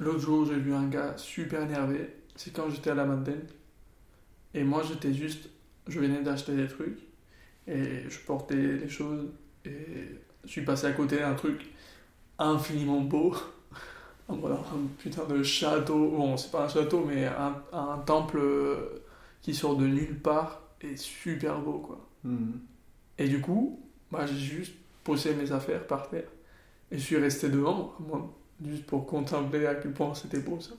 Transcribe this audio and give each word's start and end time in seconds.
l'autre 0.00 0.18
jour, 0.18 0.46
j'ai 0.46 0.58
vu 0.58 0.74
un 0.74 0.88
gars 0.88 1.14
super 1.16 1.62
énervé. 1.62 2.08
C'est 2.34 2.52
quand 2.52 2.68
j'étais 2.70 2.90
à 2.90 2.94
la 2.94 3.04
Madeleine. 3.04 3.46
Et 4.54 4.64
moi, 4.64 4.82
j'étais 4.86 5.14
juste. 5.14 5.48
Je 5.86 6.00
venais 6.00 6.22
d'acheter 6.22 6.56
des 6.56 6.66
trucs. 6.66 6.98
Et 7.66 8.08
je 8.08 8.18
portais 8.20 8.56
les 8.56 8.88
choses. 8.88 9.28
Et 9.64 10.16
je 10.44 10.48
suis 10.48 10.64
passé 10.64 10.86
à 10.86 10.92
côté 10.92 11.18
d'un 11.18 11.34
truc 11.34 11.66
infiniment 12.38 13.00
beau. 13.00 13.34
Voilà, 14.32 14.54
un 14.54 14.86
putain 14.96 15.24
de 15.24 15.42
château. 15.42 16.10
Bon, 16.10 16.36
c'est 16.36 16.52
pas 16.52 16.66
un 16.66 16.68
château, 16.68 17.04
mais 17.04 17.26
un, 17.26 17.60
un 17.72 17.98
temple 17.98 18.40
qui 19.42 19.52
sort 19.52 19.74
de 19.76 19.86
nulle 19.88 20.20
part. 20.20 20.62
Et 20.82 20.96
super 20.96 21.60
beau, 21.60 21.80
quoi. 21.80 22.08
Mhm. 22.22 22.60
Et 23.18 23.28
du 23.28 23.40
coup, 23.40 23.80
bah, 24.10 24.26
j'ai 24.26 24.38
juste 24.38 24.74
posé 25.04 25.34
mes 25.34 25.50
affaires 25.52 25.86
par 25.86 26.08
terre. 26.08 26.28
Et 26.90 26.98
je 26.98 27.02
suis 27.02 27.16
resté 27.16 27.48
devant, 27.48 27.94
moi, 28.00 28.32
juste 28.66 28.84
pour 28.86 29.06
contempler 29.06 29.66
à 29.66 29.74
quel 29.74 29.92
point 29.92 30.14
c'était 30.14 30.40
beau 30.40 30.60
ça. 30.60 30.72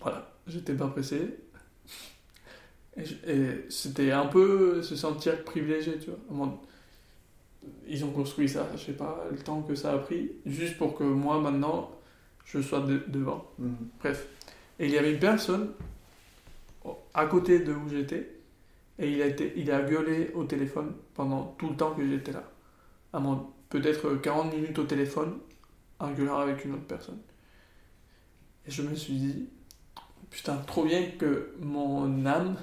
Voilà, 0.00 0.30
j'étais 0.46 0.74
pas 0.74 0.88
pressé. 0.88 1.38
Et, 2.96 3.04
c'était 3.70 4.12
un 4.12 4.26
peu 4.26 4.82
se 4.82 4.96
sentir 4.96 5.42
privilégié, 5.44 5.98
tu 5.98 6.10
vois. 6.10 6.58
Ils 7.88 8.04
ont 8.04 8.10
construit 8.10 8.48
ça, 8.48 8.68
je 8.76 8.78
sais 8.78 8.92
pas 8.92 9.24
le 9.30 9.38
temps 9.38 9.62
que 9.62 9.74
ça 9.74 9.92
a 9.92 9.98
pris, 9.98 10.32
juste 10.44 10.76
pour 10.76 10.94
que 10.96 11.02
moi 11.02 11.40
maintenant 11.40 11.90
je 12.44 12.60
sois 12.60 12.80
de- 12.80 13.02
devant. 13.08 13.50
Mhm. 13.58 13.76
Bref. 14.00 14.28
Et 14.78 14.86
il 14.86 14.92
y 14.92 14.98
avait 14.98 15.12
une 15.12 15.18
personne 15.18 15.70
à 17.14 17.26
côté 17.26 17.60
de 17.60 17.72
où 17.72 17.88
j'étais, 17.88 18.30
et 18.98 19.10
il 19.10 19.22
a, 19.22 19.26
été, 19.26 19.52
il 19.56 19.70
a 19.70 19.82
gueulé 19.82 20.30
au 20.34 20.44
téléphone 20.44 20.92
pendant 21.14 21.54
tout 21.58 21.68
le 21.68 21.76
temps 21.76 21.94
que 21.94 22.06
j'étais 22.06 22.32
là. 22.32 22.44
À 23.12 23.18
moins 23.20 23.48
peut-être 23.70 24.14
40 24.16 24.54
minutes 24.54 24.78
au 24.78 24.84
téléphone, 24.84 25.38
en 25.98 26.10
gueulant 26.12 26.38
avec 26.38 26.64
une 26.64 26.74
autre 26.74 26.86
personne. 26.86 27.18
Et 28.66 28.70
je 28.70 28.82
me 28.82 28.94
suis 28.94 29.14
dit, 29.14 29.48
putain, 30.30 30.56
trop 30.66 30.84
bien 30.84 31.02
que 31.18 31.54
mon 31.60 32.24
âme 32.26 32.56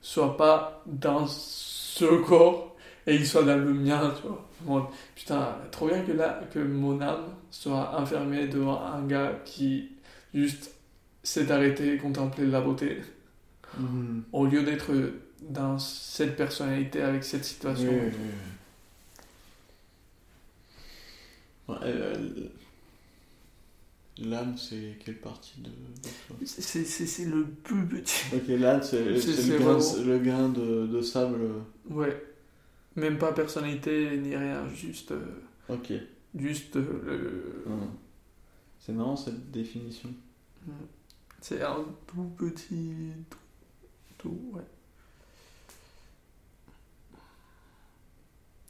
soit 0.00 0.36
pas 0.36 0.82
dans 0.86 1.26
ce 1.26 2.22
corps 2.24 2.76
et 3.06 3.14
il 3.16 3.26
soit 3.26 3.42
dans 3.44 3.56
le 3.58 3.72
mien, 3.72 4.12
tu 4.20 4.26
vois. 4.28 4.48
Bon, 4.62 4.86
putain, 5.14 5.56
trop 5.70 5.88
bien 5.88 6.02
que 6.02 6.12
là, 6.12 6.40
que 6.52 6.58
mon 6.58 7.00
âme 7.00 7.26
soit 7.50 7.98
enfermée 7.98 8.48
devant 8.48 8.82
un 8.84 9.06
gars 9.06 9.40
qui 9.44 9.92
juste 10.34 10.72
s'est 11.22 11.50
arrêté 11.50 11.94
et 11.94 11.98
contemplé 11.98 12.46
la 12.46 12.60
beauté 12.60 13.02
Mhm. 13.78 14.24
au 14.32 14.46
lieu 14.46 14.62
d'être 14.62 14.90
dans 15.42 15.78
cette 15.78 16.36
personnalité 16.36 17.02
avec 17.02 17.22
cette 17.22 17.44
situation. 17.44 17.90
oui, 17.90 17.98
oui. 17.98 18.04
Ouais, 18.06 18.12
euh, 21.70 22.14
L'âme, 24.20 24.56
c'est 24.58 24.96
quelle 25.04 25.18
partie 25.20 25.60
de, 25.60 25.70
C'est- 26.44 26.60
C'est 26.60 26.84
c'est- 26.84 27.06
c'est 27.06 27.24
le 27.24 27.46
plus 27.46 27.86
petit. 27.86 28.24
Ok, 28.34 28.48
l'âme, 28.48 28.82
c'est 28.82 29.04
le, 29.04 29.58
grain, 29.58 29.74
vraiment- 29.78 30.04
le 30.06 30.18
grain 30.18 30.48
de, 30.48 30.86
de 30.88 31.02
sable. 31.02 31.38
Ouais. 31.88 32.20
Même 32.96 33.16
pas 33.18 33.32
personnalité 33.32 34.16
ni 34.18 34.34
rien, 34.34 34.66
juste, 34.74 35.12
euh, 35.12 35.24
Ok. 35.68 35.92
juste 36.34 36.74
euh, 36.74 37.62
le-. 37.64 37.64
C'est 38.80 38.92
marrant 38.92 39.14
cette 39.14 39.52
définition. 39.52 40.10
C'est 41.40 41.62
un 41.62 41.84
tout 42.08 42.24
petit. 42.36 42.90
Tout, 43.30 43.38
tout, 44.18 44.40
ouais. 44.52 44.62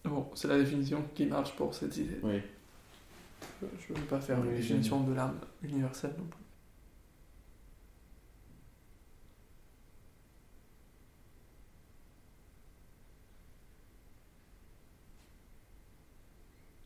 Bon, 0.05 0.27
c'est 0.35 0.49
la 0.49 0.59
définition 0.59 1.03
qui 1.15 1.25
marche 1.27 1.55
pour 1.57 1.75
cette 1.75 1.97
idée. 1.97 2.19
Oui. 2.23 2.41
Je 3.61 3.92
ne 3.92 3.98
veux 3.98 4.06
pas 4.06 4.20
faire 4.20 4.42
une 4.45 4.55
définition 4.55 5.03
de 5.03 5.14
l'âme 5.14 5.39
universelle 5.62 6.14
non 6.19 6.27
plus. 6.27 6.45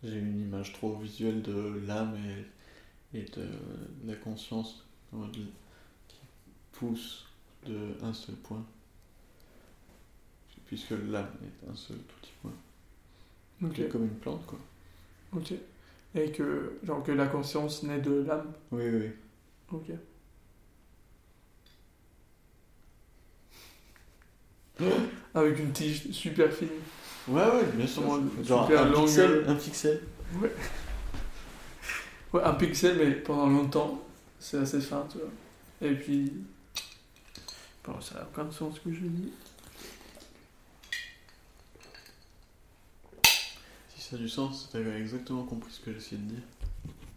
J'ai 0.04 0.18
une 0.18 0.40
image 0.40 0.72
trop 0.72 0.96
visuelle 0.96 1.42
de 1.42 1.80
l'âme 1.86 2.16
et, 3.14 3.18
et 3.18 3.22
de, 3.22 3.48
la 4.04 4.16
conscience 4.16 4.84
qui 5.32 5.46
pousse 6.72 7.26
de 7.66 7.96
un 8.02 8.12
seul 8.12 8.34
point. 8.36 8.64
Puisque 10.66 10.90
l'âme 10.90 11.30
est 11.44 11.70
un 11.70 11.74
seul 11.74 11.98
tout 11.98 12.16
petit 12.20 12.32
point. 12.40 12.52
Ok. 13.62 13.74
C'est 13.76 13.88
comme 13.90 14.04
une 14.04 14.18
plante, 14.18 14.44
quoi. 14.46 14.58
Ok. 15.36 15.52
Et 16.14 16.30
que, 16.30 16.78
genre, 16.84 17.02
que 17.02 17.12
la 17.12 17.26
conscience 17.26 17.82
naît 17.84 18.00
de 18.00 18.24
l'âme. 18.26 18.52
Oui, 18.70 18.84
oui. 18.90 19.10
Ok. 19.72 19.90
Avec 25.34 25.58
une 25.58 25.72
tige 25.72 26.10
super 26.10 26.52
fine. 26.52 26.68
Ouais, 27.28 27.42
ouais, 27.42 27.64
bien 27.74 27.86
sûr. 27.86 28.02
Genre 28.42 28.66
super 28.66 28.82
un 28.82 28.88
longue 28.90 29.06
pixel, 29.06 29.30
gueule. 29.30 29.44
un 29.48 29.54
pixel. 29.54 30.00
Ouais, 32.32 32.42
un 32.42 32.54
pixel, 32.54 32.96
mais 32.96 33.10
pendant 33.10 33.46
longtemps, 33.46 34.02
c'est 34.40 34.56
assez 34.56 34.80
fin, 34.80 35.06
tu 35.12 35.18
vois. 35.18 35.28
Et 35.82 35.94
puis. 35.94 36.32
Bon, 37.84 38.00
ça 38.00 38.14
n'a 38.14 38.22
aucun 38.22 38.50
sens 38.50 38.76
ce 38.76 38.80
que 38.80 38.90
je 38.94 39.00
dis. 39.00 39.30
Ça 44.12 44.18
a 44.18 44.20
du 44.20 44.28
sens, 44.28 44.68
t'avais 44.70 45.00
exactement 45.00 45.42
compris 45.44 45.72
ce 45.72 45.80
que 45.80 45.90
j'essayais 45.90 46.20
de 46.20 46.34
dire. 46.34 46.42